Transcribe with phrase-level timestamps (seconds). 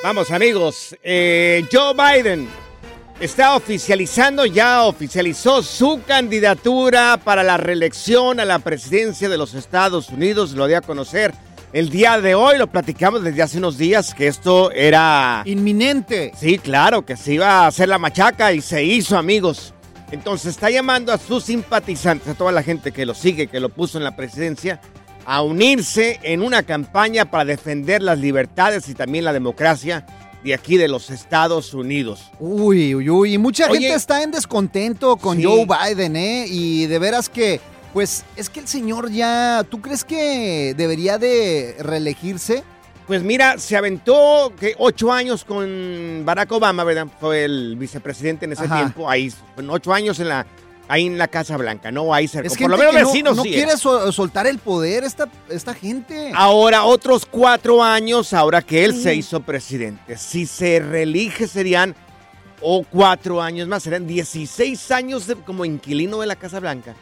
[0.00, 0.96] Vamos, amigos.
[1.02, 2.48] Eh, Joe Biden
[3.18, 10.10] está oficializando, ya oficializó su candidatura para la reelección a la presidencia de los Estados
[10.10, 10.52] Unidos.
[10.52, 11.34] Lo dio a conocer
[11.72, 12.58] el día de hoy.
[12.58, 15.42] Lo platicamos desde hace unos días que esto era.
[15.46, 16.30] Inminente.
[16.38, 19.74] Sí, claro, que se iba a hacer la machaca y se hizo, amigos.
[20.12, 23.68] Entonces está llamando a sus simpatizantes, a toda la gente que lo sigue, que lo
[23.68, 24.80] puso en la presidencia,
[25.30, 30.06] a unirse en una campaña para defender las libertades y también la democracia
[30.42, 32.30] de aquí de los Estados Unidos.
[32.40, 33.34] Uy, uy, uy.
[33.34, 33.80] Y mucha Oye.
[33.80, 35.44] gente está en descontento con Sí.
[35.44, 36.46] Joe Biden, ¿eh?
[36.48, 37.60] Y de veras que,
[37.92, 39.66] pues, es que el señor ya.
[39.68, 42.64] ¿Tú crees que debería de reelegirse?
[43.06, 47.06] Pues mira, se aventó que ocho años con Barack Obama, ¿verdad?
[47.20, 48.76] Fue el vicepresidente en ese Ajá.
[48.76, 49.10] tiempo.
[49.10, 49.30] Ahí,
[49.68, 50.46] ocho años en la,
[50.88, 52.12] ahí en la Casa Blanca, ¿no?
[52.14, 52.48] Ahí cerca.
[52.48, 55.28] Es Por lo menos que no- vecinos no, sí quiere sol- soltar el poder esta,
[55.48, 56.32] esta gente.
[56.34, 60.16] Ahora otros cuatro años, ahora que él se hizo presidente.
[60.16, 61.94] Si se reelige serían
[62.60, 66.94] o cuatro años más, serían 16 años de- como inquilino de la Casa Blanca.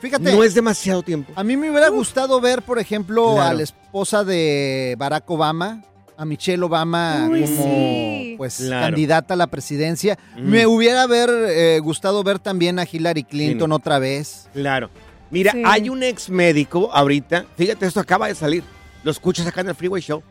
[0.00, 0.32] Fíjate.
[0.32, 1.32] No es demasiado tiempo.
[1.34, 5.82] A mí me hubiera gustado ver, por ejemplo, a la esposa de Barack Obama,
[6.18, 8.34] a Michelle Obama Uy, como sí.
[8.36, 8.86] pues Claro.
[8.86, 10.18] candidata a la presidencia.
[10.36, 10.42] Mm.
[10.42, 14.48] Me hubiera haber, eh, gustado ver también a Hillary Clinton otra vez.
[14.52, 14.90] Claro.
[15.30, 15.62] Mira, Sí.
[15.64, 18.64] hay un ex médico ahorita, fíjate, esto acaba de salir.
[19.04, 20.22] Lo escuchas acá en el Freeway Show.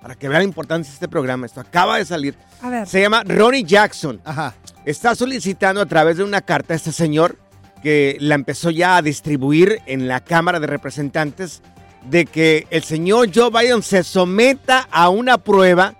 [0.00, 1.46] Para que vean la importancia de este programa.
[1.46, 2.36] Esto acaba de salir.
[2.60, 2.86] A ver.
[2.86, 4.20] Se llama Ronnie Jackson.
[4.22, 4.54] Ajá.
[4.84, 7.38] Está solicitando a través de una carta a este señor
[7.82, 11.62] que la empezó ya a distribuir en la Cámara de Representantes
[12.04, 15.94] de que el señor Joe Biden se someta a una prueba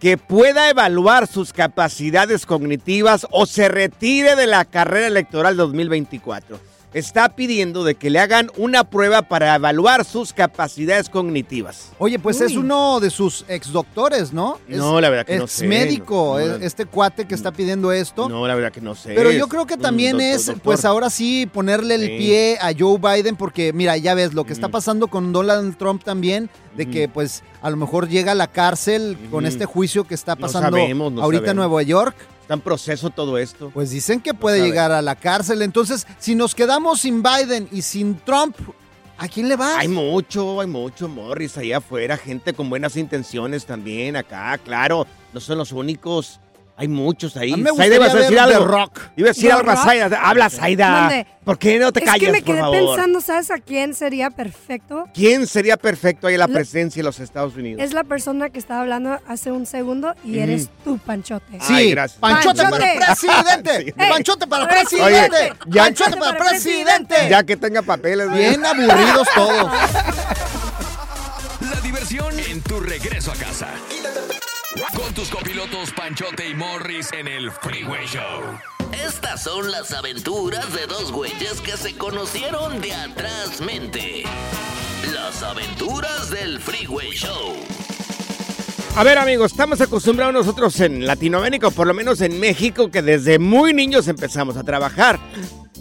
[0.00, 6.71] que pueda evaluar sus capacidades cognitivas o se retire de la carrera electoral 2024.
[6.94, 11.90] Está pidiendo de que le hagan una prueba para evaluar sus capacidades cognitivas.
[11.98, 14.58] Oye, pues es uno de sus ex doctores, ¿no?
[14.68, 16.64] Es No, la verdad que no sé, médico, no, no, no.
[16.64, 18.28] este cuate que está pidiendo esto.
[18.28, 19.14] No, la verdad que no sé.
[19.14, 20.62] Pero yo creo que también doctor- es, doctor.
[20.62, 22.18] pues ahora sí, ponerle el Sí.
[22.18, 26.04] pie a Joe Biden, porque mira, ya ves lo que está pasando con Donald Trump
[26.04, 30.14] también, de que pues a lo mejor llega a la cárcel con este juicio que
[30.14, 31.56] está No pasando sabemos, no ahorita en.
[31.56, 32.14] Nueva York.
[32.52, 33.70] Está en proceso todo esto.
[33.72, 35.62] Pues dicen que puede llegar a la cárcel.
[35.62, 38.54] Entonces, si nos quedamos sin Biden y sin Trump,
[39.16, 39.78] ¿a quién le vas?
[39.78, 45.40] Hay mucho, hay mucho Morris allá afuera, gente con buenas intenciones también acá, claro, no
[45.40, 46.40] son los únicos.
[46.74, 47.52] Hay muchos ahí.
[47.52, 48.58] A mí me Zaida, ibas a decir ver algo.
[48.58, 49.00] The Rock.
[49.16, 49.84] Iba a decir The algo a Rock.
[49.84, 50.20] Zaida.
[50.22, 50.90] Habla, Zaida.
[50.90, 51.26] Mande.
[51.44, 52.86] ¿Por qué no te es callas, que me por quedé favor?
[52.96, 55.04] pensando, ¿sabes a quién sería perfecto?
[55.12, 57.82] ¿Quién sería perfecto ahí en la La- presidencia de los Estados Unidos?
[57.82, 61.58] Es la persona que estaba hablando hace un segundo y eres tú, Panchote.
[61.60, 62.18] Sí, Ay, gracias.
[62.20, 62.94] Panchote, Panchote.
[62.98, 63.84] para presidente.
[64.02, 64.08] Sí.
[64.08, 65.52] Panchote para Oye, presidente.
[65.68, 67.14] ya- Panchote para presidente.
[67.28, 68.32] Ya que tenga papeles.
[68.32, 69.72] Bien aburridos todos.
[71.60, 73.68] La diversión en tu regreso a casa.
[74.90, 78.58] Con tus copilotos Panchote y Morris en el Freeway Show.
[78.92, 84.24] Estas son las aventuras de dos güeyes que se conocieron de atrás mente.
[85.14, 87.54] Las aventuras del Freeway Show.
[88.96, 93.02] A ver, amigos, estamos acostumbrados nosotros en Latinoamérica, o por lo menos en México, que
[93.02, 95.18] desde muy niños empezamos a trabajar.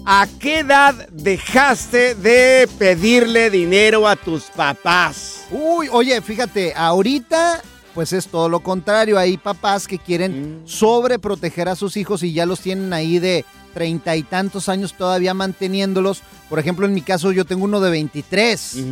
[0.06, 5.45] ¿A qué edad dejaste de pedirle dinero a tus papás?
[5.51, 7.62] Uy, oye, fíjate, ahorita
[7.94, 9.18] pues es todo lo contrario.
[9.20, 10.68] Hay papás que quieren Mm.
[10.68, 15.34] sobreproteger a sus hijos y ya los tienen ahí de treinta y tantos años todavía
[15.34, 16.22] manteniéndolos.
[16.50, 18.74] Por ejemplo, en mi caso yo tengo uno de 23.
[18.76, 18.86] Ujú.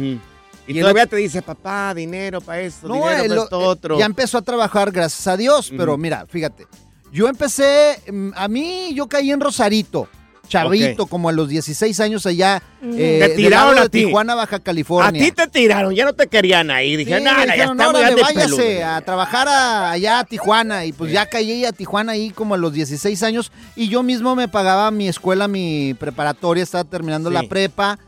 [0.67, 3.97] Y, Y el todavía te dice, papá, dinero para esto, dinero el- para esto otro.
[3.99, 5.71] Ya empezó a trabajar, gracias a Dios.
[5.75, 6.67] Pero mira, fíjate,
[7.11, 10.07] yo empecé, mm, a mí yo caí en Rosarito.
[10.49, 12.61] Chavito, como a los 16 años allá.
[12.83, 14.05] Eh, Te tiraron lado a de ti.
[14.05, 15.23] Tijuana, Baja a California.
[15.23, 16.97] ti te tiraron, ya no te querían ahí.
[16.97, 18.85] Dije, Sí, no, no, ya dijeron, estamos "Órale, ya de váyase peludo".
[18.87, 20.85] a trabajar a- allá a Tijuana.
[20.85, 23.51] Y pues ya caí a Tijuana ahí como a los 16 años.
[23.75, 27.33] Y yo mismo me pagaba mi escuela, mi preparatoria, estaba terminando Sí.
[27.35, 27.99] la prepa.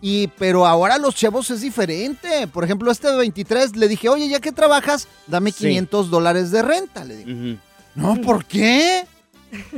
[0.00, 2.46] Y, pero ahora los chavos es diferente.
[2.46, 5.64] Por ejemplo, este de 23 le dije, oye, ya que trabajas, dame Sí.
[5.66, 7.04] 500 dólares de renta.
[7.04, 7.58] Le digo, Ujú.
[7.96, 9.04] no, ¿por qué?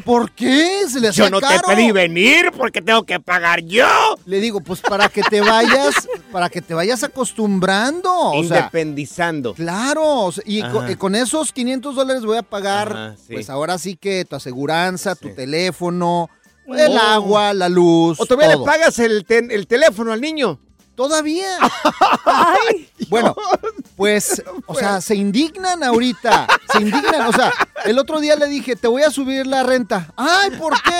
[0.04, 0.82] ¿Por qué?
[0.88, 1.60] Se le hacía Yo no caro.
[1.68, 3.86] te pedí venir porque tengo que pagar yo.
[4.26, 5.94] Le digo, pues para que te vayas,
[6.32, 8.10] para que te vayas acostumbrando.
[8.12, 9.54] O sea, Independizando.
[9.54, 13.34] Claro, o sea, y eh, con, esos 500 dólares voy a pagar, Ajá, sí.
[13.34, 16.28] pues ahora sí que tu aseguranza, tu teléfono,
[16.66, 17.00] el Oh.
[17.00, 18.64] agua, la luz, ¿O todavía todo.
[18.64, 20.58] le pagas el, ten- el teléfono al niño?
[20.94, 21.56] Todavía.
[22.26, 23.34] Ay, Bueno,
[23.96, 27.26] pues, o sea, se indignan ahorita, se indignan.
[27.26, 27.52] O sea,
[27.84, 30.12] el otro día le dije, te voy a subir la renta.
[30.16, 30.98] Ay, ¿por qué?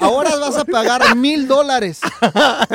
[0.00, 2.00] Ahora vas a pagar mil dólares.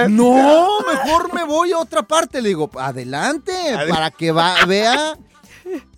[0.10, 2.42] No, mejor me voy a otra parte.
[2.42, 5.18] Le digo, adelante, Adel- para que va, vea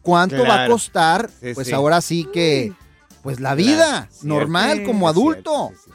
[0.02, 1.30] cuánto va a costar.
[1.42, 1.74] Sí, pues sí.
[1.74, 2.74] ahora sí que,
[3.22, 5.72] pues la vida, normal, como adulto.
[5.74, 5.92] cierto, sí,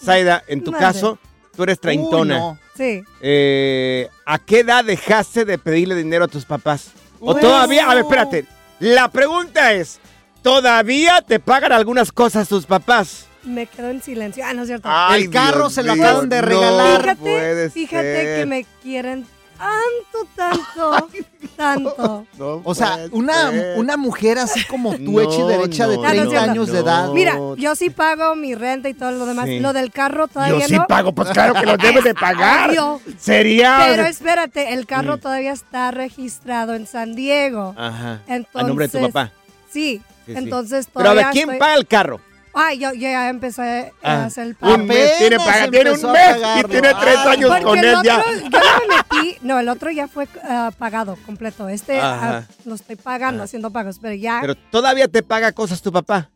[0.00, 0.04] sí.
[0.04, 1.18] Zaida, en tu caso,
[1.56, 2.34] tú eres treintona.
[2.34, 2.58] Uy, no.
[2.76, 3.02] sí.
[3.20, 6.88] Eh, ¿A qué edad dejaste de pedirle dinero a tus papás?
[7.20, 7.40] ¿O Uy.
[7.40, 7.86] todavía?
[7.90, 8.44] A ver, espérate.
[8.80, 10.00] La pregunta es,
[10.42, 13.26] ¿todavía te pagan algunas cosas tus papás?
[13.44, 14.42] Me quedo en silencio.
[14.46, 14.88] Ah, no es cierto.
[15.14, 17.00] El carro se lo acaban de no regalar.
[17.02, 18.40] fíjate, puede fíjate ser.
[18.40, 21.08] que me quieren tanto, tanto,
[21.56, 22.26] tanto.
[22.38, 26.02] No O sea, una, una mujer así como tú, No, hecha y derecha de no,
[26.02, 27.08] 30 no, años de edad.
[27.10, 29.46] Mira, yo sí pago mi renta y todo lo demás.
[29.46, 29.60] Sí.
[29.60, 30.86] Lo del carro Yo todavía sí no.
[30.86, 32.70] pago, pues claro que lo debes de pagar.
[32.70, 33.00] Obvio.
[33.18, 33.84] Sería...
[33.88, 35.20] Pero espérate, el carro Mm.
[35.20, 37.74] todavía está registrado en San Diego.
[37.76, 38.20] Ajá.
[38.26, 39.30] Entonces, a nombre de tu papá.
[39.70, 40.38] Sí, Sí, sí.
[40.38, 42.20] entonces Pero a todavía ver, ¿quién estoy- paga el carro?
[42.54, 44.74] Ay, yo, yo ya empecé Ah, a hacer el pago.
[44.74, 48.22] Un mes tiene, paga, tiene un mes y tiene tres Ah, años con él ya.
[48.42, 51.68] yo no me metí, no, el otro ya fue ah, pagado completo.
[51.68, 55.90] Este ah, lo estoy pagando, haciendo pagos, pero ya, Pero todavía te paga cosas tu
[55.92, 56.30] papá.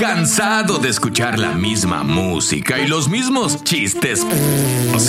[0.00, 4.22] ¿Cansado de escuchar la misma música y los mismos chistes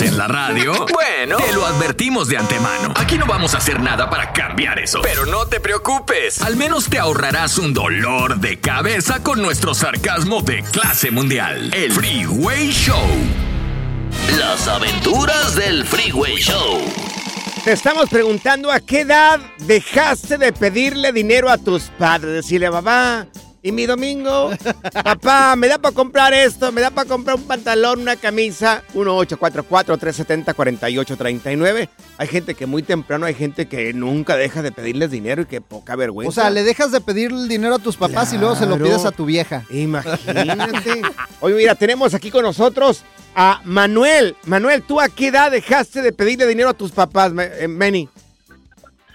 [0.02, 0.84] en la radio?
[0.92, 2.92] Bueno, te lo advertimos de antemano.
[2.96, 5.00] Aquí no vamos a hacer nada para cambiar eso.
[5.02, 6.42] Pero no te preocupes.
[6.42, 11.72] Al menos te ahorrarás un dolor de cabeza con nuestro sarcasmo de clase mundial.
[11.72, 13.08] El Freeway Show.
[14.38, 16.82] Las aventuras del Freeway Show.
[17.64, 22.34] Te estamos preguntando a qué edad dejaste de pedirle dinero a tus padres.
[22.34, 23.26] Decirle, papá,
[23.62, 24.50] ¿y mi domingo?
[25.04, 26.72] papá, ¿me da para comprar esto?
[26.72, 28.82] ¿Me da para comprar un pantalón, una camisa?
[28.94, 31.88] 1844-370-4839.
[32.18, 35.60] Hay gente que muy temprano, hay gente que nunca deja de pedirles dinero y que
[35.60, 36.30] poca vergüenza.
[36.30, 38.78] O sea, le dejas de pedir el dinero a tus papás y luego se lo
[38.78, 39.64] pides a tu vieja.
[39.70, 41.02] Imagínate.
[41.40, 43.02] Oye, mira, tenemos aquí con nosotros
[43.34, 44.36] a Manuel.
[44.44, 48.08] Manuel, ¿tú a qué edad dejaste de pedirle dinero a tus papás, Me- eh, Manny?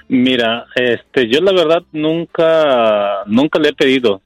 [0.10, 4.22] Mira, este, yo la verdad nunca, nunca le he pedido.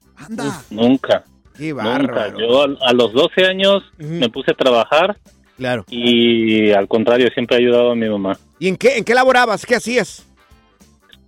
[0.70, 1.24] Nunca.
[1.56, 2.34] Qué Nunca.
[2.36, 5.16] Yo a, a los 12 años me puse a trabajar.
[5.56, 5.84] Claro.
[5.88, 8.38] Y al contrario, siempre he ayudado a mi mamá.
[8.58, 9.66] ¿Y en qué, en qué laborabas?
[9.66, 10.26] ¿Qué hacías?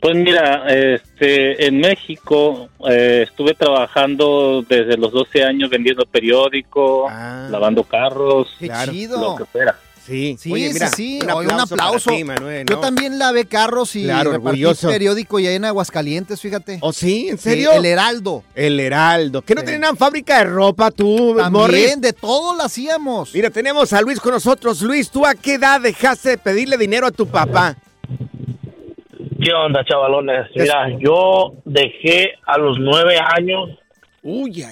[0.04, 7.84] Pues mira, este, en México eh, estuve trabajando desde los 12 años vendiendo periódico, lavando
[7.84, 8.68] carros, Qué
[9.08, 9.78] lo que fuera.
[10.06, 11.25] Sí, Sí, Oye, mira, sí, sí.
[11.25, 12.11] un Oye, Un aplauso para aplauso.
[12.11, 14.88] ti, Manuel, Yo también lavé carros y Claro, repartí orgulloso.
[14.88, 16.78] periódico y ahí en Aguascalientes, fíjate.
[16.82, 17.28] ¿Oh, sí?
[17.30, 17.73] ¿En Sí, serio?
[17.73, 18.42] el Heraldo.
[18.54, 19.40] El Heraldo.
[19.42, 22.00] ¿Qué no tenían fábrica de ropa tú, También, Morris?
[22.00, 23.34] de todo lo hacíamos.
[23.34, 24.82] Mira, tenemos a Luis con nosotros.
[24.82, 27.76] Luis, ¿tú a qué edad dejaste de pedirle dinero a tu papá?
[29.42, 30.46] ¿Qué onda, chavalones?
[30.54, 33.70] Mira, yo dejé a los nueve años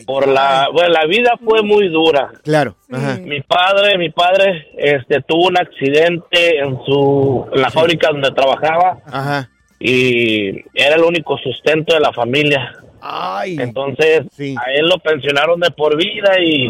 [0.06, 0.68] por la...
[0.72, 2.30] Bueno, la vida fue muy dura.
[2.42, 2.74] Claro.
[2.90, 3.18] Ajá.
[3.18, 8.98] Mi padre, mi padre, este, tuvo un accidente en su, en la fábrica donde trabajaba
[9.06, 9.50] Ajá.
[9.78, 12.78] y era el único sustento de la familia.
[13.00, 13.56] Ay.
[13.58, 14.20] Entonces,
[14.56, 16.66] a él lo pensionaron de por vida y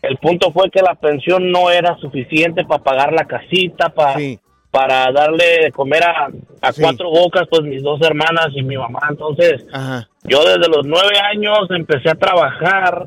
[0.00, 4.18] el punto fue que la pensión no era suficiente para pagar la casita, para
[4.72, 6.28] para darle de comer a,
[6.62, 9.00] a cuatro bocas, pues mis dos hermanas y mi mamá.
[9.10, 10.08] Entonces, Ajá.
[10.24, 13.06] yo desde los nueve años empecé a trabajar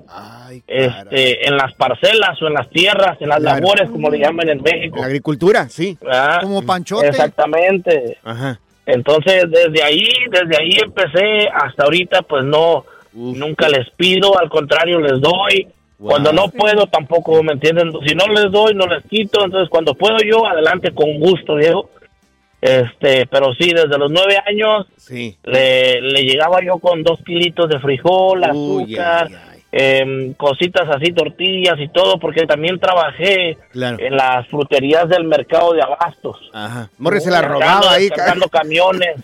[0.68, 3.60] este, en las parcelas o en las tierras, en las Claro.
[3.62, 4.98] labores, como le llaman en México.
[5.00, 5.98] La agricultura, sí.
[6.42, 7.08] Como Panchote.
[7.08, 8.18] Exactamente.
[8.24, 8.60] Ajá.
[8.86, 15.00] Entonces, desde ahí, desde ahí empecé hasta ahorita, pues no, nunca les pido, al contrario,
[15.00, 15.68] les doy.
[16.00, 17.92] Cuando no puedo, tampoco, ¿me entienden?
[18.06, 19.44] Si no les doy, no les quito.
[19.46, 21.90] Entonces, cuando puedo yo, adelante, con gusto, Diego.
[22.62, 25.38] Este, pero sí, desde los nueve años Sí.
[25.44, 29.28] le, le llegaba yo con dos kilitos de frijol, azúcar,
[29.72, 33.98] em, cositas así, tortillas y todo, porque también trabajé Claro.
[34.00, 36.38] en las fruterías del mercado de abastos.
[36.54, 36.90] Ajá.
[36.98, 38.04] Morris se la Cargando, robaba ahí.
[38.10, 39.16] descargando camiones.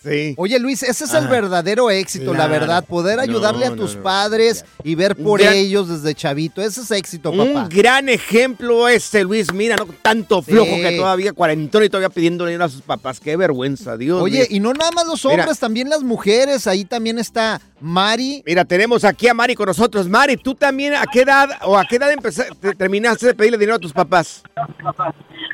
[0.00, 0.34] Sí.
[0.36, 2.84] Oye, Luis, ese es el verdadero éxito, la verdad.
[2.84, 4.02] Poder ayudarle No, a tus no, no.
[4.04, 6.62] padres y ver por gran- ellos desde chavito.
[6.62, 7.42] Ese es éxito, papá.
[7.64, 9.52] Un gran ejemplo este, Luis.
[9.52, 10.52] Mira, no tanto Sí.
[10.52, 13.18] flojo que todavía cuarentón y todavía pidiendo dinero a sus papás.
[13.18, 15.42] Qué vergüenza, Dios Oye, y no nada más los Mira.
[15.42, 16.68] hombres, también las mujeres.
[16.68, 18.44] Ahí también está Mari.
[18.46, 20.08] Mira, tenemos aquí a Mari con nosotros.
[20.08, 23.74] Mari, ¿tú también a qué edad o a qué edad empezaste, terminaste de pedirle dinero
[23.76, 24.44] a tus papás?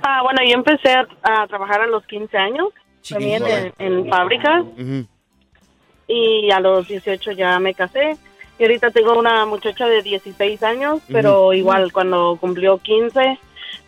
[0.06, 2.68] Ah, bueno, yo empecé a, a trabajar a los 15 años,
[3.08, 4.64] también en, en fábricas,
[6.06, 8.16] y a los 18 ya me casé.
[8.58, 13.38] Y ahorita tengo una muchacha de 16 años, pero igual cuando cumplió 15,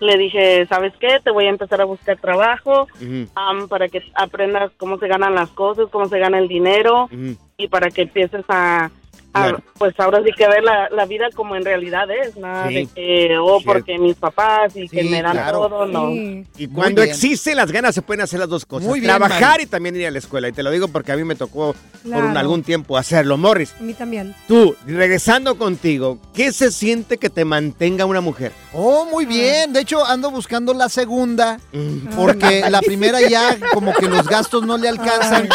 [0.00, 1.20] le dije, ¿sabes qué?
[1.22, 2.88] Te voy a empezar a buscar trabajo
[3.34, 7.08] am, para que aprendas cómo se ganan las cosas, cómo se gana el dinero
[7.56, 8.90] y para que empieces a,
[9.36, 12.86] ah, pues ahora sí que ver la, la vida como en realidad es, nada de
[12.94, 16.10] que, oh, porque mis papás y que me dan todo, no.
[16.56, 18.88] Y cuando existen las ganas se pueden hacer las dos cosas.
[18.88, 20.48] Muy bien, Trabajar y también ir a la escuela.
[20.48, 23.36] Y te lo digo porque a mí me tocó por un- algún tiempo hacerlo.
[23.36, 24.34] Morris, A mí también.
[24.48, 28.52] tú, regresando contigo, ¿qué se siente que te mantenga una mujer?
[28.72, 29.72] Oh, muy bien.
[29.72, 32.08] De hecho, ando buscando la segunda Mm.
[32.16, 35.48] porque la primera ya como que los gastos no le alcanzan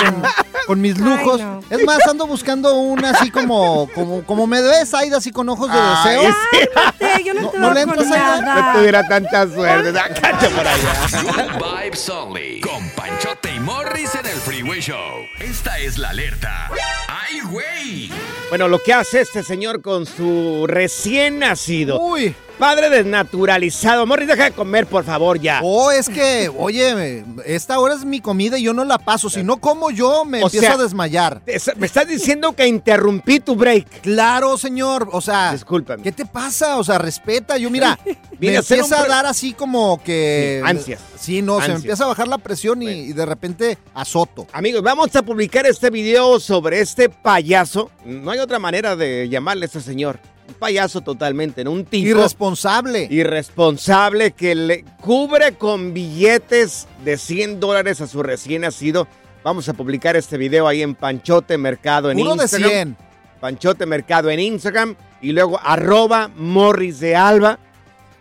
[0.71, 1.39] con mis lujos.
[1.41, 1.61] Ay, no.
[1.69, 5.69] Es más, ando buscando una así como como como me ves, Aida, así con ojos
[5.71, 6.35] de Ay, deseo.
[6.51, 7.23] sí.
[7.25, 8.41] Yo no, No- te no veo le con entras allá.
[8.41, 8.73] nada.
[8.73, 9.91] No tuviera tanta suerte.
[10.21, 10.93] Cállate por allá.
[11.23, 12.61] Good Vibes Only.
[12.61, 14.97] Con Panchote y Morris en el Freeway Show.
[15.39, 16.69] Esta es la alerta.
[17.09, 18.09] ¡Ay, güey!
[18.49, 21.99] Bueno, lo que hace este señor con su recién nacido.
[21.99, 22.33] Uy.
[22.61, 24.05] Padre desnaturalizado.
[24.05, 25.61] Morris, deja de comer, por favor, ya.
[25.63, 29.31] Oh, es que, oye, esta hora es mi comida y yo no la paso.
[29.31, 31.41] Si no como yo, me O empiezo sea, a desmayar.
[31.47, 34.01] Es- Me estás diciendo que interrumpí tu break.
[34.01, 35.09] Claro, señor.
[35.11, 36.03] O sea, Discúlpame.
[36.03, 36.77] ¿qué te pasa?
[36.77, 37.57] O sea, respeta.
[37.57, 37.97] Yo, mira,
[38.39, 40.61] me empieza un a dar así como que...
[40.63, 41.01] Sí, ansias.
[41.19, 44.45] Sí, no, se me empieza a bajar la presión y, y de repente azoto.
[44.53, 47.89] Amigos, vamos a publicar este video sobre este payaso.
[48.05, 50.19] No hay otra manera de llamarle a este señor.
[50.53, 51.72] Payaso totalmente, ¿no?
[51.72, 53.08] Un tipo Irresponsable.
[53.10, 59.08] irresponsable que le cubre con billetes de 100 dólares a su recién nacido.
[59.43, 62.70] Vamos a publicar este video ahí en Panchote Mercado en Uno de Instagram.
[62.72, 62.98] 100.
[63.39, 67.58] Panchote Mercado en Instagram y luego arroba Morris de Alba.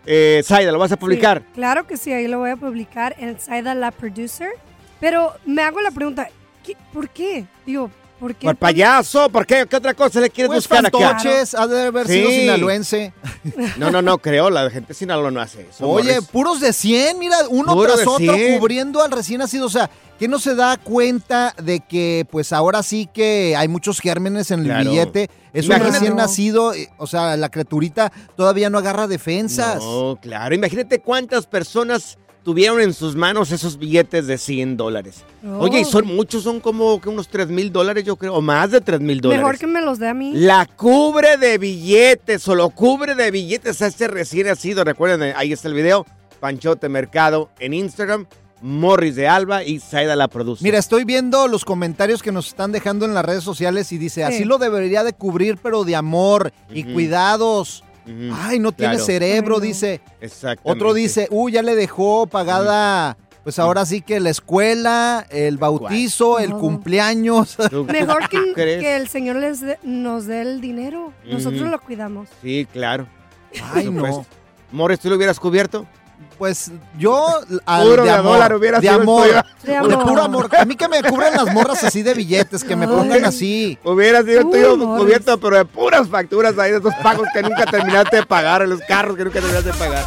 [0.05, 1.43] Eh, Zaida, ¿lo vas a publicar?
[1.45, 4.49] Sí, claro que sí, ahí lo voy a publicar en Saida la Producer.
[4.99, 6.27] Pero me hago la pregunta,
[6.63, 7.45] ¿qué- ¿por qué?
[7.67, 8.45] Digo, ¿por qué?
[8.47, 9.65] Por payaso, ¿por qué?
[9.69, 10.97] ¿Qué otra cosa le quieres Pues buscar acá?
[10.97, 12.39] fantoches, ha de haber sido Sí.
[12.41, 13.13] sinaloense.
[13.77, 15.89] No, no, no, creo, la gente Sinaloa no hace eso.
[15.89, 16.29] Oye, Morris.
[16.29, 18.59] puros de 100, mira, uno Puro tras de otro 100.
[18.59, 19.65] cubriendo al recién nacido.
[19.65, 23.99] O sea, que no se da cuenta de que, pues ahora sí que hay muchos
[23.99, 24.91] gérmenes en el Claro.
[24.91, 25.29] billete.
[25.53, 29.77] Es un recién nacido, eh, o sea, la criaturita todavía no agarra defensas.
[29.83, 30.53] No, claro.
[30.53, 35.23] Imagínate cuántas personas tuvieron en sus manos esos billetes de 100 dólares.
[35.45, 35.59] Oh.
[35.59, 38.71] Oye, y son muchos, son como que unos 3 mil dólares, yo creo, o más
[38.71, 39.41] de 3 mil dólares.
[39.43, 40.31] Mejor que me los dé a mí.
[40.35, 44.83] La cubre de billetes, o lo cubre de billetes a este recién nacido.
[44.83, 46.05] Recuerden, ahí está el video.
[46.39, 48.25] Panchote Mercado en Instagram,
[48.63, 50.63] Morris de Alba y Saida la produce.
[50.63, 54.23] Mira, estoy viendo los comentarios que nos están dejando en las redes sociales y dice,
[54.23, 54.43] así Sí.
[54.45, 57.83] lo debería de cubrir, pero de amor y cuidados.
[58.33, 59.05] Ay, no tiene claro.
[59.05, 59.65] cerebro, Ay, no.
[59.67, 60.01] dice.
[60.63, 66.39] Otro dice, uy, ya le dejó pagada, pues ahora sí que la escuela, el bautizo,
[66.39, 67.57] el cumpleaños.
[67.69, 71.13] ¿Tú- Mejor que, que el Señor les dé- nos dé el dinero.
[71.25, 72.29] Nosotros lo cuidamos.
[72.41, 73.07] Sí, claro.
[73.73, 74.25] Ay, no.
[74.71, 75.85] Morris, ¿tú lo hubieras cubierto?
[76.37, 79.27] Pues yo al Puro de de amor, dólar hubiera de sido amor.
[79.63, 80.49] De puro amor.
[80.57, 83.77] A mí que me cubran las morras así de billetes, que me pongan así.
[83.83, 88.17] Hubiera sido tuyo cubierto, pero de puras facturas ahí, de esos pagos que nunca terminaste
[88.17, 90.03] de pagar, los carros que nunca terminaste de pagar.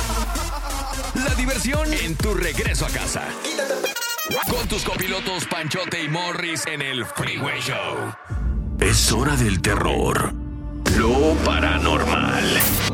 [1.15, 3.23] La diversión en tu regreso a casa.
[4.51, 8.15] Con tus copilotos Panchote y Morris en el Freeway Show.
[8.81, 10.33] Es hora del terror,
[10.99, 12.45] lo paranormal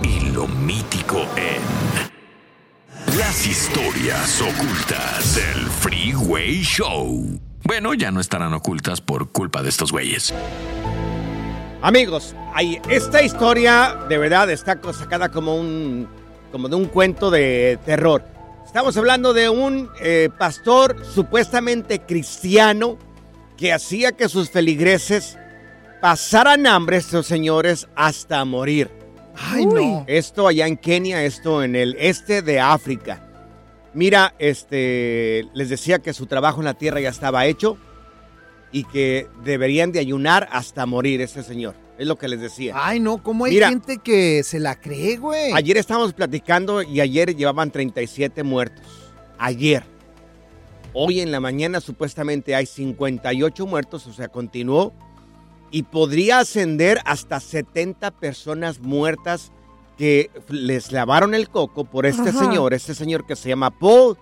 [0.03, 2.10] y lo mítico en
[3.19, 7.41] las historias ocultas del Freeway Show.
[7.65, 10.33] Bueno, ya no estarán ocultas por culpa de estos güeyes.
[11.83, 12.35] Amigos,
[12.89, 16.09] esta historia de verdad está sacada como un
[16.53, 18.25] como de un cuento de terror.
[18.67, 22.99] Estamos hablando de un eh, pastor supuestamente cristiano
[23.57, 25.39] que hacía que sus feligreses
[26.01, 29.00] pasaran hambre, estos señores, hasta morir.
[29.43, 29.75] Ay, Uy.
[29.75, 30.05] no.
[30.07, 33.27] Esto allá en Kenia, esto en el este de África.
[33.95, 37.77] Mira, este, les decía que su trabajo en la tierra ya estaba hecho
[38.71, 41.75] y que deberían de ayunar hasta morir este señor.
[41.99, 42.75] Es lo que les decía.
[42.77, 43.69] Ay, no, ¿cómo hay Mira.
[43.69, 45.53] gente que se la cree, güey?
[45.53, 48.87] Ayer estábamos platicando y ayer llevaban 37 muertos.
[49.39, 49.83] Ayer.
[50.93, 54.93] Hoy en la mañana supuestamente hay 58 muertos, o sea, continuó.
[55.71, 59.53] Y podría ascender hasta 70 personas muertas
[59.97, 62.39] que les lavaron el coco por este Ajá.
[62.41, 64.17] señor, este señor que se llama Paul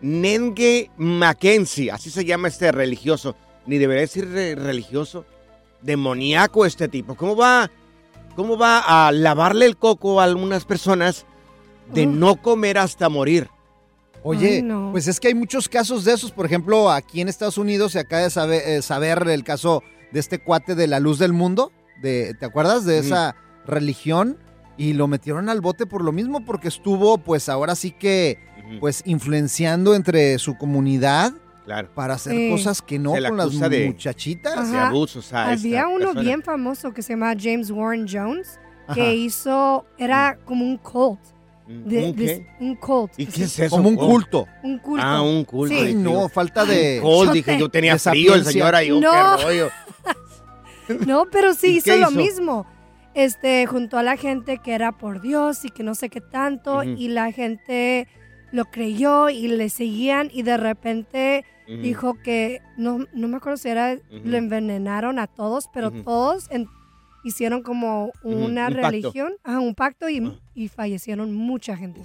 [0.00, 3.36] Nenge Mackenzie, así se llama este religioso.
[3.66, 5.24] Ni debería decir re- religioso,
[5.82, 7.14] demoníaco este tipo.
[7.14, 7.70] ¿Cómo va,
[8.34, 11.26] cómo va a lavarle el coco a algunas personas
[11.92, 13.48] de no comer hasta morir?
[14.22, 14.90] Oye, Ay, no.
[14.92, 16.32] pues es que hay muchos casos de esos.
[16.32, 19.82] Por ejemplo, aquí en Estados Unidos se acaba de saber, eh, saber el caso
[20.12, 21.72] de este cuate de la luz del mundo.
[22.02, 24.38] De, ¿Te acuerdas de esa religión?
[24.76, 28.38] Y lo metieron al bote por lo mismo, porque estuvo, pues ahora sí que,
[28.80, 31.32] pues influenciando entre su comunidad.
[31.66, 31.88] Claro.
[31.94, 32.50] para hacer Sí.
[32.50, 34.72] cosas que no la con las de- muchachitas.
[34.72, 34.88] de Ajá.
[34.88, 36.20] abusos a Había esta uno persona.
[36.22, 38.94] bien famoso que se llama James Warren Jones, Ajá.
[38.94, 41.20] que hizo, era como un cult.
[41.68, 42.46] de- ¿Un de- qué?
[42.58, 43.12] un cult.
[43.16, 43.76] ¿Y qué es eso?
[43.76, 44.08] Como un Oh.
[44.08, 44.46] culto.
[44.64, 45.06] Un culto.
[45.06, 45.72] Ah, un culto.
[45.72, 45.80] Sí.
[45.80, 46.98] Ay, no, falta de...
[47.00, 49.12] Col, dije, yo tenía frío el señor ahí, No.
[49.12, 49.70] qué rollo.
[51.06, 52.66] No, pero sí ¿Y hizo lo mismo.
[53.14, 56.82] Este, junto a la gente que era por Dios y que no sé qué tanto,
[56.84, 58.06] y la gente
[58.52, 61.44] lo creyó y le seguían y de repente
[61.82, 66.66] dijo que, no, no me acuerdo si era, lo envenenaron a todos, pero todos en-
[67.24, 68.88] hicieron como una un pacto.
[68.90, 70.34] religión, ajá, un pacto y, Ah.
[70.54, 72.00] y fallecieron mucha gente.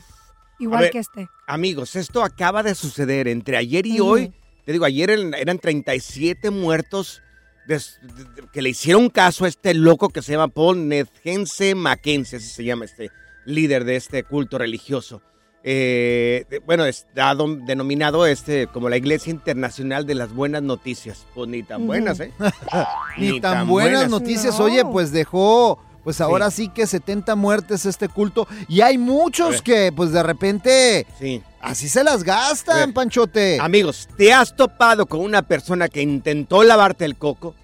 [0.60, 1.28] Igual ver, que este.
[1.48, 4.32] Amigos, esto acaba de suceder entre ayer y hoy.
[4.66, 7.22] Te digo, ayer eran eran 37 muertos
[7.68, 12.38] de- de- que le hicieron caso a este loco que se llama Paul Netgense Mackenzie,
[12.38, 13.10] así se llama este
[13.46, 15.22] líder de este culto religioso.
[15.68, 17.34] Eh, de- bueno, está
[17.66, 21.26] denominado este como la Iglesia Internacional de las Buenas Noticias.
[21.34, 22.32] Pues ni tan buenas, ¿eh?
[23.18, 24.60] Ni tan buenas noticias.
[24.60, 24.66] No.
[24.66, 26.70] Oye, pues dejó, pues ahora sí.
[26.70, 28.48] que 70 muertes este culto.
[28.68, 31.42] Y hay muchos que, pues de repente, Sí.
[31.66, 32.94] Así se las gastan, ver.
[32.94, 33.58] Panchote.
[33.62, 37.56] Amigos, ¿te has topado con una persona que intentó lavarte el coco?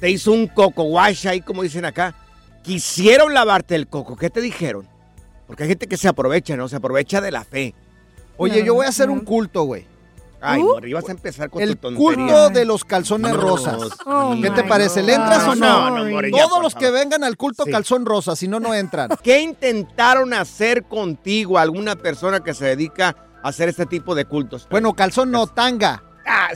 [0.00, 2.14] Te hizo un coco wash ahí, como dicen acá.
[2.62, 4.16] Quisieron lavarte el coco.
[4.16, 4.88] ¿Qué te dijeron?
[5.46, 6.68] Porque hay gente que se aprovecha, ¿no?
[6.68, 7.74] Se aprovecha de la fe.
[8.36, 9.86] Oye, yo voy a hacer un culto, güey.
[10.46, 10.74] Ay, ¿Uh?
[10.74, 12.06] Morri, vas a empezar con El tu tontería.
[12.06, 13.78] culto de los calzones rosas.
[14.04, 15.02] Oh, ¿Qué te parece?
[15.02, 15.90] ¿Le entras o no?
[15.90, 17.70] No, no, Morri, Todos los que vengan al culto Sí.
[17.70, 19.08] calzón rosa, si no, no entran.
[19.22, 24.66] ¿Qué intentaron hacer contigo alguna persona que se dedica a hacer este tipo de cultos?
[24.70, 26.02] Bueno, calzón no, tanga.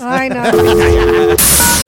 [0.01, 0.43] Ay, no.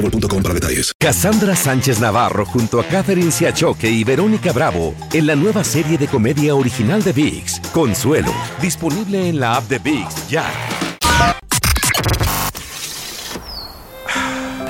[0.00, 0.92] boostmobile.com para detalles.
[0.98, 6.08] Cassandra Sánchez Navarro junto a Catherine Siachoque y Verónica Bravo en la nueva serie de
[6.08, 10.44] comedia original de VIX, Consuelo, disponible en la app de VIX ya.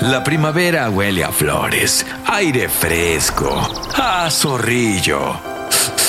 [0.00, 5.38] La primavera huele a flores, aire fresco, a zorrillo.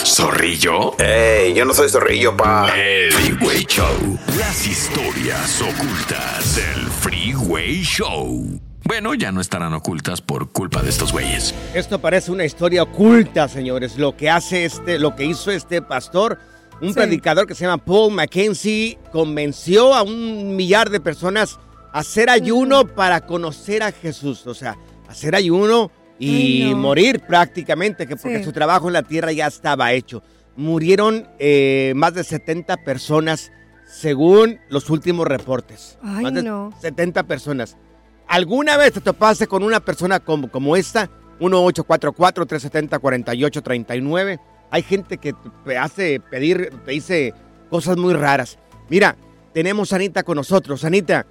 [0.06, 0.98] ¿Zorrillo?
[0.98, 1.54] ¡Ey!
[1.54, 2.70] Yo no soy zorrillo, pa.
[2.76, 4.18] El Freeway Show.
[4.38, 8.71] Las historias ocultas del Freeway Show.
[8.84, 11.54] Bueno, ya no estarán ocultas por culpa de estos güeyes.
[11.74, 13.98] Esto parece una historia oculta, señores.
[13.98, 16.40] Lo que hace este, lo que hizo este pastor,
[16.82, 16.96] un Sí.
[16.96, 21.60] predicador que se llama Paul Mackenzie, convenció a un millar de personas
[21.94, 24.48] a hacer ayuno para conocer a Jesús.
[24.48, 26.78] O sea, hacer ayuno y Ay, no.
[26.78, 28.44] morir prácticamente, que porque Sí.
[28.46, 30.24] su trabajo en la tierra ya estaba hecho.
[30.56, 33.52] Murieron eh, más de 70 personas,
[33.88, 36.00] según los últimos reportes.
[36.04, 36.74] Ay, más de no.
[36.82, 37.78] 70 personas.
[38.28, 41.10] ¿Alguna vez te topaste con una persona como, como esta?
[41.40, 44.40] 1844-370-4839.
[44.70, 45.34] Hay gente que
[45.66, 47.34] te hace pedir, te dice
[47.70, 48.58] cosas muy raras.
[48.90, 49.16] Mira,
[49.54, 50.86] tenemos a Anita con nosotros.
[50.86, 51.26] Anita,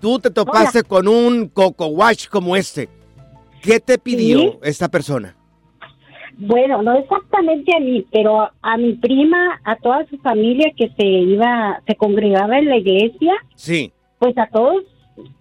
[0.00, 2.88] tú te topaste con un coco wash como este.
[3.62, 4.58] ¿Qué te pidió Sí.
[4.64, 5.34] esta persona?
[6.36, 11.06] Bueno, no exactamente a mí, pero a mi prima, a toda su familia que se
[11.06, 13.92] iba, se congregaba en la iglesia, Sí.
[14.18, 14.82] pues a todos,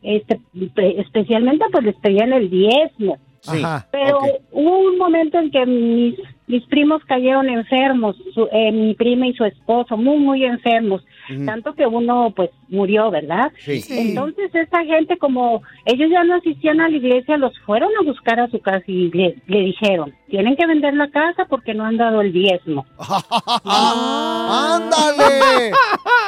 [0.01, 0.39] este,
[0.75, 3.17] pe- especialmente pues les pedían el diezmo.
[3.41, 3.61] Sí.
[3.91, 4.19] Pero
[4.51, 6.15] hubo un momento en que mis,
[6.47, 11.03] mis primos cayeron enfermos, su- eh, mi prima y su esposo, muy, muy enfermos,
[11.45, 13.51] Tanto que uno pues murió, ¿verdad?
[13.59, 13.81] Sí.
[13.81, 13.97] Sí.
[13.97, 18.39] Entonces esa gente como ellos ya no asistían a la iglesia, los fueron a buscar
[18.39, 21.97] a su casa y le, le dijeron, tienen que vender la casa porque no han
[21.97, 22.85] dado el diezmo.
[23.65, 25.71] ¡Ándale!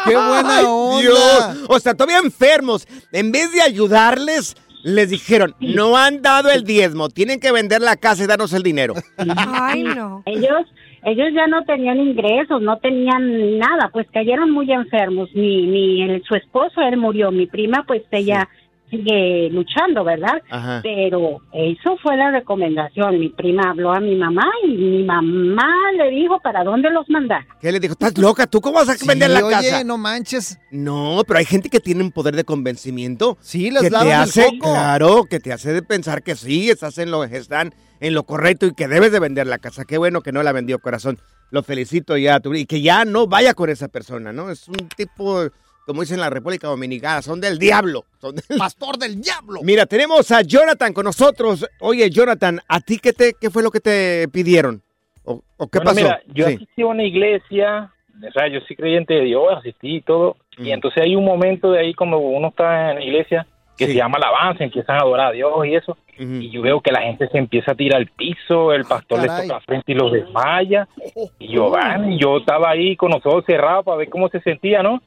[0.05, 1.01] ¡Qué buena Ay, onda!
[1.01, 1.65] Dios.
[1.69, 2.87] O sea, todavía enfermos.
[3.11, 7.97] En vez de ayudarles, les dijeron, no han dado el diezmo, tienen que vender la
[7.97, 8.93] casa y darnos el dinero.
[9.17, 10.21] Ay, no.
[10.27, 10.61] Ellos
[11.05, 15.29] ellos ya no tenían ingresos, no tenían nada, pues cayeron muy enfermos.
[15.33, 18.49] Mi, mi, el- su esposo, él murió, mi prima, pues ella
[18.89, 20.41] sigue luchando, ¿verdad?
[20.49, 20.79] Ajá.
[20.83, 23.19] Pero eso fue la recomendación.
[23.19, 27.43] Mi prima habló a mi mamá y mi mamá le dijo para dónde los mandar.
[27.59, 27.93] ¿Qué le dijo?
[27.93, 28.45] ¿Estás loca?
[28.47, 29.83] ¿Tú cómo vas a vender la oye, casa?
[29.83, 30.59] no manches.
[30.71, 33.37] No, pero hay gente que tiene un poder de convencimiento.
[33.41, 34.71] Sí, les que te lavan el hace, coco.
[34.73, 37.73] claro, que te hace de pensar que sí, estás en lo, están
[38.05, 39.83] en lo correcto y que debes de vender la casa.
[39.85, 41.17] Qué bueno que no la vendió corazón.
[41.51, 44.49] Lo felicito ya, tú- y que ya no vaya con esa persona, ¿no?
[44.51, 45.41] Es un tipo,
[45.85, 48.05] como dicen en la República Dominicana, son del diablo.
[48.21, 49.61] Son del- Pastor del diablo.
[49.63, 51.65] Mira, tenemos a Jonathan con nosotros.
[51.79, 54.81] Oye, Jonathan, ¿a ti qué, te, qué fue lo que te pidieron?
[55.23, 56.01] ¿O, o qué Bueno, pasó?
[56.03, 56.53] Mira, yo Sí.
[56.55, 57.91] asistí a una iglesia,
[58.27, 61.71] o sea, yo soy creyente de Dios, asistí y todo, y entonces hay un momento
[61.71, 65.27] de ahí cuando uno está en la iglesia que se llama alabanza, empiezan a adorar
[65.27, 68.07] a Dios y eso, y yo veo que la gente se empieza a tirar al
[68.07, 69.47] piso, el pastor les caray.
[69.47, 70.87] toca frente y los desmaya,
[71.39, 74.39] y yo, van, y yo estaba ahí con los ojos cerrados para ver cómo se
[74.41, 75.01] sentía, ¿no?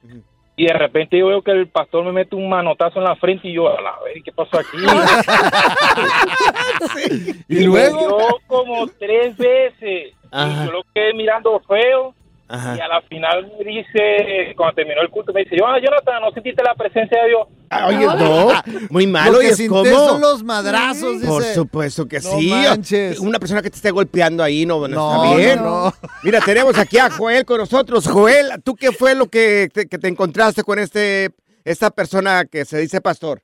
[0.59, 3.47] Y de repente yo veo que el pastor me mete un manotazo en la frente
[3.47, 4.77] y yo, a la ver, ¿qué pasó aquí?
[7.49, 7.97] Y luego.
[7.97, 10.15] Me dio como tres veces.
[10.31, 10.65] Ajá.
[10.65, 12.15] Y yo lo quedé mirando feo.
[12.49, 12.77] Ajá.
[12.77, 16.23] Y a la final me dice, cuando terminó el culto, me dice, yo, ah, Jonathan,
[16.23, 17.47] ¿no sentiste la presencia de Dios?
[17.71, 18.53] Ah, Oye, no,
[18.91, 19.33] muy malo.
[19.33, 19.85] Lo ¿y que es como?
[19.85, 21.55] son los madrazos, Por dice.
[21.55, 22.49] supuesto que No sí.
[22.49, 23.19] manches.
[23.21, 25.59] Una persona que te esté golpeando ahí no, no No, está bien.
[25.59, 25.95] no, no.
[26.23, 28.07] Mira, tenemos aquí a Joel con nosotros.
[28.09, 31.31] Joel, ¿tú qué fue lo que te, que te encontraste con este
[31.65, 33.43] esta persona que se dice pastor?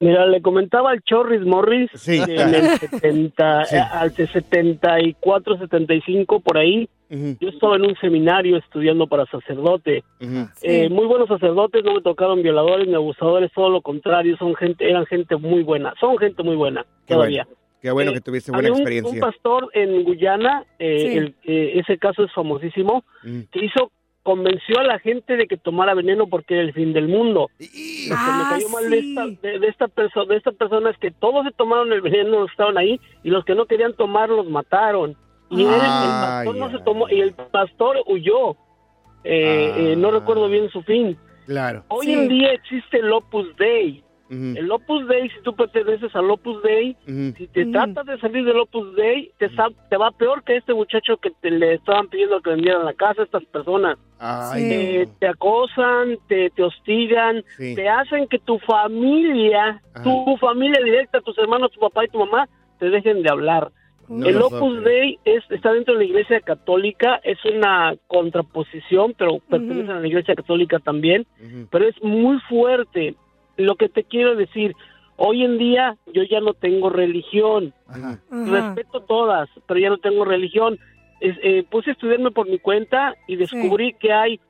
[0.00, 2.20] Mira, le comentaba al Chorris Morris Sí.
[2.24, 3.76] que en el 70, Sí.
[3.76, 10.02] eh, al 74, 75, por ahí, yo estaba en un seminario estudiando para sacerdote.
[10.62, 14.88] Eh, muy buenos sacerdotes, no me tocaron violadores ni abusadores, todo lo contrario, son gente,
[14.88, 17.44] eran gente muy buena, son gente muy buena Qué todavía.
[17.44, 17.58] bueno.
[17.82, 19.12] Qué bueno Eh, que tuviste buena un- experiencia.
[19.12, 21.18] Un, pastor en Guyana, eh, Sí.
[21.18, 23.40] el- eh, ese caso es famosísimo, Mm.
[23.52, 23.90] que hizo
[24.22, 27.50] convenció a la gente de que tomara veneno porque era el fin del mundo.
[27.60, 30.96] Lo que me cayó mal de esta, de, de esta persona, de esta persona es
[30.96, 34.48] que todos se tomaron el veneno, estaban ahí, y los que no querían tomar los
[34.48, 35.14] mataron.
[35.60, 38.56] Y él, el pastor no se tomó, y el pastor huyó.
[39.24, 41.16] Eh, eh, no recuerdo bien su fin.
[41.46, 41.84] Claro.
[41.88, 44.02] Hoy en día existe el Opus Dei.
[44.30, 48.58] El Opus Dei, si tú perteneces al Opus Dei, si te tratas de salir del
[48.58, 52.50] Opus Dei, te, te va peor que este muchacho que te le estaban pidiendo que
[52.50, 53.96] vendieran la casa a estas personas.
[54.18, 57.76] Ay, Eh, te acosan, te, te hostigan, Sí.
[57.76, 62.48] te hacen que tu familia, tu familia directa, tus hermanos, tu papá y tu mamá,
[62.80, 63.70] te dejen de hablar.
[64.08, 69.38] No el Opus Dei es, está dentro de la Iglesia Católica, es una contraposición, pero
[69.50, 71.26] pertenece a la Iglesia Católica también,
[71.70, 73.14] pero es muy fuerte.
[73.56, 74.74] Lo que te quiero decir,
[75.16, 77.72] hoy en día yo ya no tengo religión,
[78.50, 80.78] respeto todas, pero ya no tengo religión.
[81.20, 84.40] Es- eh, puse a estudiarme por mi cuenta y descubrí que hay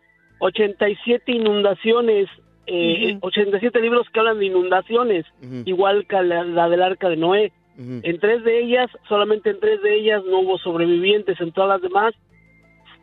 [0.41, 2.29] 87 inundaciones,
[2.67, 5.25] eh, 87 libros que hablan de inundaciones,
[5.67, 7.53] igual que la, la del arca de Noé.
[7.77, 11.83] En tres de ellas, solamente en tres de ellas no hubo sobrevivientes, en todas las
[11.83, 12.15] demás,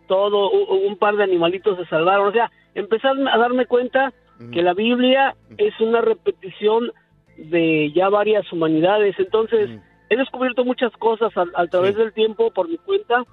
[0.07, 2.27] todo, u- un par de animalitos se salvaron.
[2.27, 4.13] O sea, empecé a darme cuenta
[4.51, 6.91] que la Biblia es una repetición
[7.37, 9.15] de ya varias humanidades.
[9.19, 9.69] Entonces,
[10.09, 13.23] he descubierto muchas cosas a, a través del tiempo por mi cuenta.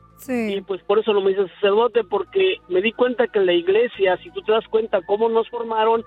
[0.53, 3.53] Y pues por eso no me hice sacerdote, porque me di cuenta que en la
[3.53, 6.05] iglesia, si tú te das cuenta cómo nos formaron,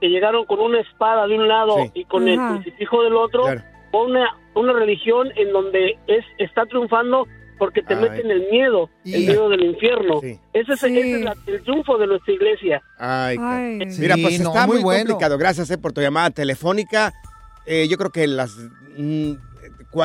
[0.00, 1.90] que llegaron con una espada de un lado Sí.
[1.94, 3.44] y con el crucifijo del otro,
[3.92, 7.26] una, una religión en donde es está triunfando
[7.58, 8.02] porque te Ay.
[8.02, 10.20] meten el miedo, el miedo del infierno.
[10.22, 12.80] Ese es, ese es la- el triunfo de nuestra iglesia.
[12.98, 13.78] Ay, qué- Ay.
[13.98, 15.10] Mira, Sí, pues no, está muy, muy bueno.
[15.10, 15.38] complicado.
[15.38, 17.12] Gracias eh, por tu llamada telefónica.
[17.66, 18.56] Eh, yo creo que las
[18.96, 19.32] mm,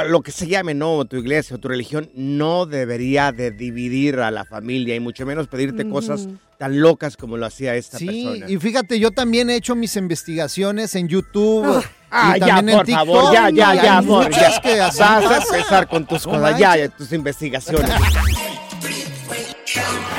[0.10, 4.32] lo que se llame, no, tu iglesia o tu religión no debería de dividir a
[4.32, 8.50] la familia y mucho menos pedirte cosas tan locas como lo hacía esta Sí, persona.
[8.52, 11.84] y fíjate, yo también he hecho mis investigaciones en YouTube.
[12.16, 14.62] Ah, y ya, por TikTok, favor, ya, ya, ya, amor, ya.
[14.62, 15.20] que Vas a
[15.58, 17.90] empezar con tus No cosas, ya, tus investigaciones.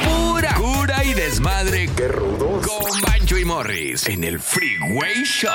[0.05, 1.89] Pura cura y desmadre.
[1.97, 2.67] Qué rudos.
[2.67, 5.51] Con Bancho y Morris en el Freeway Show.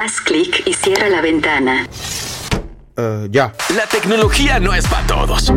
[0.00, 1.88] Haz clic y cierra la ventana.
[3.28, 3.52] ya.
[3.74, 5.52] La tecnología no es para todos.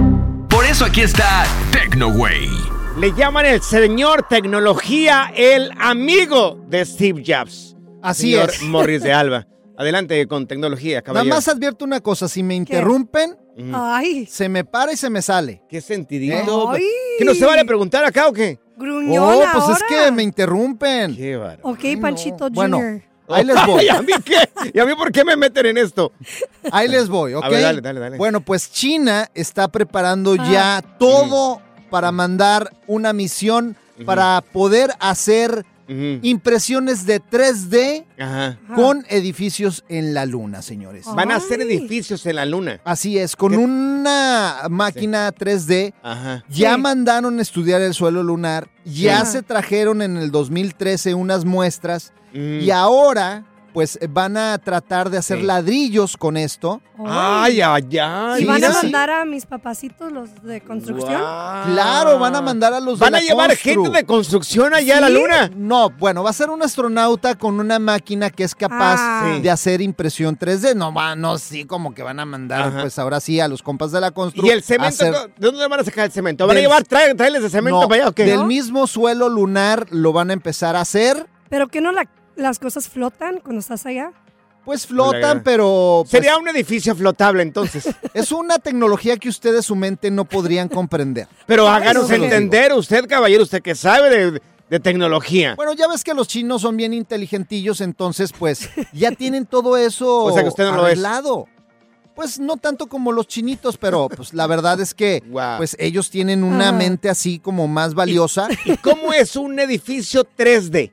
[0.49, 2.49] Por eso aquí está TecnoWay.
[2.97, 7.74] Le llaman el señor tecnología, el amigo de Steve Jobs.
[8.05, 8.61] Así Señor es.
[8.61, 9.47] Morris de Alba.
[9.77, 11.35] Adelante con tecnología, Nada caballero.
[11.35, 13.35] más advierto una cosa, si me interrumpen,
[13.73, 14.25] Ay.
[14.25, 15.61] se me para y se me sale.
[15.69, 16.69] ¿Qué sentidito?
[16.69, 16.81] Ay.
[17.19, 18.57] ¿Que no se vale preguntar acá o qué?
[18.77, 19.73] Gruñón Oh, pues ahora.
[19.77, 21.15] es que me interrumpen.
[21.15, 21.59] Qué bárbaro.
[21.63, 23.01] Ok, Panchito Bueno, Jr.
[23.27, 23.83] Ahí les voy.
[23.85, 24.49] ¿Y a mí qué?
[24.73, 26.13] ¿Y a mí por qué me meten en esto?
[26.71, 27.43] Ahí les voy, ¿ok?
[27.43, 28.17] A ver, dale, dale, dale.
[28.17, 30.49] Bueno, pues China está preparando Ah.
[30.51, 38.57] ya todo para mandar una misión para poder hacer impresiones de 3D Ajá.
[38.75, 41.05] con edificios en la luna, señores.
[41.15, 42.81] Van a hacer edificios en la luna.
[42.83, 46.43] Así es, con una máquina 3D Ajá.
[46.49, 49.33] ya mandaron a estudiar el suelo lunar, ya Sí.
[49.33, 52.59] se trajeron en el 2013 unas muestras Mm.
[52.61, 55.43] y ahora pues van a tratar de hacer Sí.
[55.43, 56.81] ladrillos con esto.
[57.05, 58.43] Ay, ay, ay.
[58.43, 61.21] ¿Y van a mandar a mis papacitos los de construcción?
[61.21, 63.83] Claro, van a mandar a los de ¿Van a la llevar Constru.
[63.83, 65.51] gente de construcción allá a la luna?
[65.53, 69.39] No, bueno, va a ser un astronauta con una máquina que es capaz Ah.
[69.43, 70.73] de hacer impresión 3D.
[70.73, 72.81] No, va, no, sí, como que van a mandar, Ajá.
[72.81, 74.47] pues ahora sí, a los compas de la constru.
[74.47, 75.03] ¿Y el cemento?
[75.03, 76.47] hacer- ¿De dónde van a sacar el cemento?
[76.47, 78.23] ¿Van a llevar tra- trailers de cemento No, para allá o qué?
[78.23, 78.45] Del ¿No?
[78.45, 81.27] mismo suelo lunar lo van a empezar a hacer.
[81.49, 84.11] ¿Pero que no la- las cosas flotan cuando estás allá?
[84.63, 85.99] Pues flotan, pero...
[86.03, 87.87] pues, Sería un edificio flotable entonces.
[88.15, 91.27] Es una tecnología que ustedes su mente no podrían comprender.
[91.45, 92.33] Pero háganos se lo digo.
[92.35, 95.53] entender, usted, caballero, usted que sabe de, de tecnología.
[95.55, 100.23] Bueno, ya ves que los chinos son bien inteligentillos, entonces pues ya tienen todo eso
[100.23, 100.93] O sea que usted no lo es.
[100.93, 101.45] arreglado.
[102.15, 105.21] Pues no tanto como los chinitos, pero pues la verdad es que
[105.57, 106.71] pues ellos tienen una Ah.
[106.71, 108.47] mente así como más valiosa.
[108.63, 110.91] ¿Y cómo es un edificio 3D?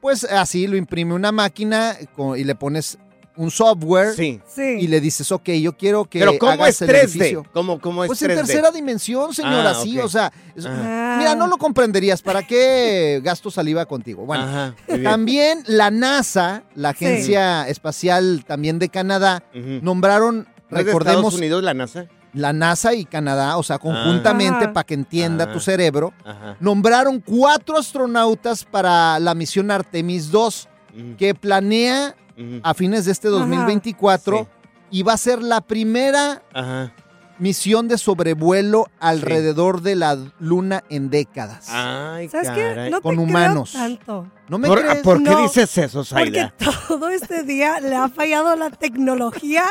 [0.00, 1.96] Pues así lo imprime una máquina
[2.36, 2.98] y le pones
[3.36, 4.40] un software Sí.
[4.80, 6.98] y le dices, ok, yo quiero que Pero ¿cómo hagas es el 3D?
[7.04, 7.46] edificio".
[7.52, 8.30] ¿Cómo, cómo es Pues 3D?
[8.32, 10.04] en tercera dimensión, señor, Ah, así, ok.
[10.04, 11.16] o sea, es- Ajá.
[11.18, 14.24] mira, no lo comprenderías, ¿para qué gasto saliva contigo?
[14.26, 17.04] Bueno, Ajá, también la NASA, la Sí.
[17.04, 19.44] Agencia Espacial también de Canadá,
[19.82, 22.06] nombraron, ¿No es de recordemos, Estados Unidos la NASA?
[22.34, 24.72] La NASA y Canadá, o sea, conjuntamente Ajá.
[24.72, 25.52] para que entienda Ah.
[25.52, 26.56] tu cerebro, Ajá.
[26.60, 30.68] nombraron cuatro astronautas para la misión Artemis 2,
[31.16, 32.14] que planea
[32.62, 33.38] a fines de este Ajá.
[33.38, 34.46] 2024
[34.90, 36.92] y va a ser la primera Ajá.
[37.38, 41.66] Misión de sobrevuelo alrededor de la luna en décadas.
[41.68, 42.90] Ay, ¿Sabes qué?
[42.90, 43.72] te Con creo humanos.
[43.72, 44.26] tanto.
[44.48, 45.02] ¿No me ¿Por, crees?
[45.02, 46.54] ¿por qué No, dices eso, Porque Zaida?
[46.88, 49.64] todo este día le ha fallado la tecnología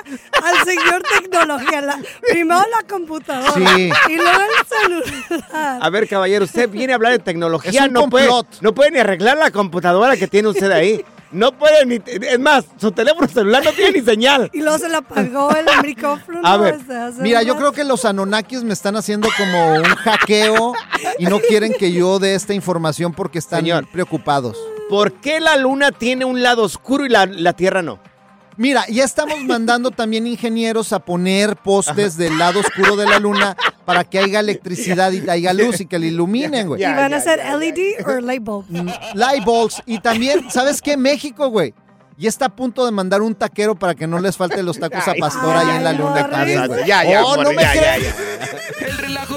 [0.44, 1.82] al señor tecnología.
[1.82, 2.00] La-
[2.30, 3.90] primero la computadora Sí.
[4.10, 4.68] y luego el
[5.12, 5.80] celular.
[5.82, 7.82] A ver, caballero, usted viene a hablar de tecnología.
[7.82, 8.30] Es un no, puede,
[8.62, 11.04] no puede ni arreglar la computadora que tiene usted ahí.
[11.32, 12.00] No puede ni.
[12.06, 14.50] Es más, su teléfono celular no tiene ni señal.
[14.54, 16.40] Y luego se le apagó el micrófono.
[16.44, 16.78] A ver,
[17.20, 20.74] mira, yo creo que los Anunnakis me están haciendo como un hackeo
[21.20, 23.88] y no quieren que yo dé esta información porque están Señor.
[23.92, 24.58] preocupados.
[24.90, 28.00] ¿Por qué la luna tiene un lado oscuro y la, la Tierra no?
[28.56, 33.56] Mira, ya estamos mandando también ingenieros a poner postes del lado oscuro de la luna
[33.88, 36.82] para que haya electricidad y haya luz y que le iluminen, güey.
[36.82, 38.66] ¿Y van a ser LED o light bulb?
[39.14, 39.82] Light bulbs.
[39.86, 40.98] Y también, ¿sabes qué?
[40.98, 41.74] México, güey.
[42.18, 45.08] Ya está a punto de mandar un taquero para que no les falte los tacos
[45.08, 46.46] a pastor ahí en la luna
[46.86, 47.96] ya, ya, Oh, no me ya.
[47.96, 49.37] El relajo